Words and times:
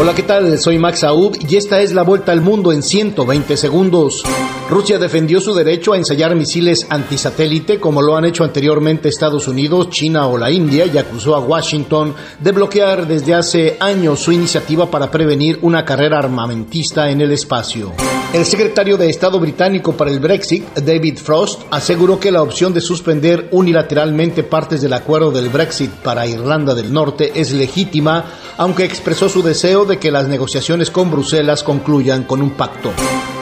Hola, 0.00 0.14
¿qué 0.14 0.22
tal? 0.22 0.58
Soy 0.58 0.78
Max 0.78 1.04
Aub 1.04 1.36
y 1.46 1.56
esta 1.56 1.82
es 1.82 1.92
la 1.92 2.00
vuelta 2.00 2.32
al 2.32 2.40
mundo 2.40 2.72
en 2.72 2.82
120 2.82 3.54
segundos. 3.58 4.22
Rusia 4.70 4.98
defendió 4.98 5.42
su 5.42 5.52
derecho 5.52 5.92
a 5.92 5.98
ensayar 5.98 6.34
misiles 6.34 6.86
antisatélite 6.88 7.78
como 7.78 8.00
lo 8.00 8.16
han 8.16 8.24
hecho 8.24 8.42
anteriormente 8.42 9.10
Estados 9.10 9.46
Unidos, 9.46 9.90
China 9.90 10.26
o 10.26 10.38
la 10.38 10.50
India 10.50 10.86
y 10.86 10.96
acusó 10.96 11.36
a 11.36 11.40
Washington 11.40 12.14
de 12.40 12.50
bloquear 12.50 13.06
desde 13.06 13.34
hace 13.34 13.76
años 13.78 14.20
su 14.20 14.32
iniciativa 14.32 14.90
para 14.90 15.10
prevenir 15.10 15.58
una 15.60 15.84
carrera 15.84 16.18
armamentista 16.18 17.10
en 17.10 17.20
el 17.20 17.32
espacio. 17.32 17.92
El 18.32 18.46
secretario 18.46 18.96
de 18.96 19.10
Estado 19.10 19.40
británico 19.40 19.96
para 19.96 20.12
el 20.12 20.20
Brexit, 20.20 20.64
David 20.76 21.18
Frost, 21.18 21.62
aseguró 21.72 22.20
que 22.20 22.30
la 22.30 22.42
opción 22.42 22.72
de 22.72 22.80
suspender 22.80 23.48
unilateralmente 23.50 24.44
partes 24.44 24.80
del 24.80 24.92
acuerdo 24.92 25.32
del 25.32 25.48
Brexit 25.48 25.90
para 25.90 26.28
Irlanda 26.28 26.72
del 26.76 26.92
Norte 26.92 27.32
es 27.34 27.50
legítima, 27.50 28.24
aunque 28.56 28.84
expresó 28.84 29.28
su 29.28 29.42
deseo 29.42 29.84
de 29.84 29.98
que 29.98 30.12
las 30.12 30.28
negociaciones 30.28 30.92
con 30.92 31.10
Bruselas 31.10 31.64
concluyan 31.64 32.22
con 32.22 32.40
un 32.40 32.50
pacto. 32.50 32.92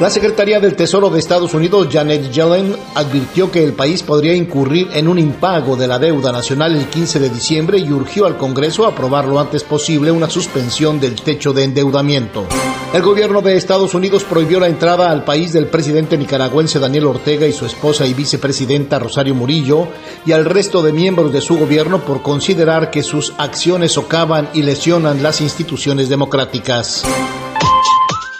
La 0.01 0.09
Secretaría 0.09 0.59
del 0.59 0.75
Tesoro 0.75 1.11
de 1.11 1.19
Estados 1.19 1.53
Unidos, 1.53 1.89
Janet 1.93 2.31
Yellen, 2.31 2.75
advirtió 2.95 3.51
que 3.51 3.63
el 3.63 3.75
país 3.75 4.03
podría 4.03 4.35
incurrir 4.35 4.89
en 4.95 5.07
un 5.07 5.19
impago 5.19 5.77
de 5.77 5.87
la 5.87 5.99
deuda 5.99 6.33
nacional 6.33 6.75
el 6.75 6.87
15 6.87 7.21
de 7.21 7.29
diciembre 7.29 7.79
y 7.79 7.93
urgió 7.93 8.25
al 8.25 8.39
Congreso 8.39 8.87
a 8.87 8.93
aprobar 8.93 9.27
lo 9.27 9.39
antes 9.39 9.65
posible 9.65 10.11
una 10.11 10.31
suspensión 10.31 10.99
del 10.99 11.17
techo 11.17 11.53
de 11.53 11.65
endeudamiento. 11.65 12.47
El 12.91 13.03
gobierno 13.03 13.43
de 13.43 13.55
Estados 13.55 13.93
Unidos 13.93 14.25
prohibió 14.25 14.59
la 14.61 14.67
entrada 14.67 15.11
al 15.11 15.23
país 15.23 15.53
del 15.53 15.67
presidente 15.67 16.17
nicaragüense 16.17 16.79
Daniel 16.79 17.05
Ortega 17.05 17.47
y 17.47 17.53
su 17.53 17.67
esposa 17.67 18.07
y 18.07 18.15
vicepresidenta 18.15 18.99
Rosario 18.99 19.35
Murillo 19.35 19.89
y 20.25 20.33
al 20.33 20.47
resto 20.47 20.83
de 20.83 20.95
miembros 20.95 21.31
de 21.31 21.43
su 21.43 21.59
gobierno 21.59 21.99
por 22.01 22.23
considerar 22.23 22.91
que 22.91 23.03
sus 23.03 23.35
acciones 23.37 23.93
socavan 23.93 24.49
y 24.55 24.63
lesionan 24.63 25.23
las 25.23 25.43
instituciones 25.43 26.09
democráticas. 26.09 27.05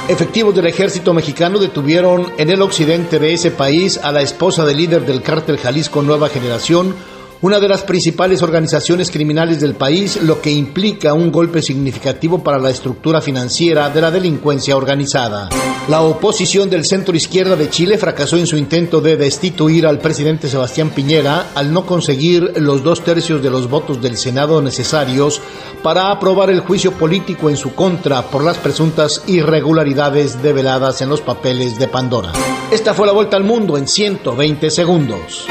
Efectivos 0.08 0.54
del 0.54 0.66
ejército 0.66 1.14
mexicano 1.14 1.58
detuvieron 1.58 2.30
en 2.36 2.50
el 2.50 2.60
occidente 2.60 3.18
de 3.18 3.32
ese 3.32 3.50
país 3.50 3.98
a 4.02 4.12
la 4.12 4.20
esposa 4.20 4.66
del 4.66 4.76
líder 4.76 5.06
del 5.06 5.22
cártel 5.22 5.56
Jalisco 5.56 6.02
Nueva 6.02 6.28
Generación, 6.28 6.94
una 7.42 7.58
de 7.58 7.68
las 7.68 7.82
principales 7.82 8.40
organizaciones 8.40 9.10
criminales 9.10 9.60
del 9.60 9.74
país, 9.74 10.22
lo 10.22 10.40
que 10.40 10.52
implica 10.52 11.12
un 11.12 11.32
golpe 11.32 11.60
significativo 11.60 12.42
para 12.42 12.60
la 12.60 12.70
estructura 12.70 13.20
financiera 13.20 13.90
de 13.90 14.00
la 14.00 14.12
delincuencia 14.12 14.76
organizada. 14.76 15.48
La 15.88 16.02
oposición 16.02 16.70
del 16.70 16.84
centro 16.84 17.16
izquierda 17.16 17.56
de 17.56 17.68
Chile 17.68 17.98
fracasó 17.98 18.36
en 18.36 18.46
su 18.46 18.56
intento 18.56 19.00
de 19.00 19.16
destituir 19.16 19.88
al 19.88 19.98
presidente 19.98 20.48
Sebastián 20.48 20.90
Piñera 20.90 21.48
al 21.56 21.72
no 21.72 21.84
conseguir 21.84 22.52
los 22.56 22.84
dos 22.84 23.02
tercios 23.02 23.42
de 23.42 23.50
los 23.50 23.68
votos 23.68 24.00
del 24.00 24.16
Senado 24.16 24.62
necesarios 24.62 25.40
para 25.82 26.12
aprobar 26.12 26.48
el 26.48 26.60
juicio 26.60 26.92
político 26.92 27.50
en 27.50 27.56
su 27.56 27.74
contra 27.74 28.22
por 28.22 28.44
las 28.44 28.58
presuntas 28.58 29.24
irregularidades 29.26 30.40
develadas 30.44 31.02
en 31.02 31.08
los 31.08 31.20
papeles 31.20 31.76
de 31.76 31.88
Pandora. 31.88 32.30
Esta 32.70 32.94
fue 32.94 33.08
la 33.08 33.12
vuelta 33.12 33.36
al 33.36 33.42
mundo 33.42 33.76
en 33.76 33.88
120 33.88 34.70
segundos. 34.70 35.48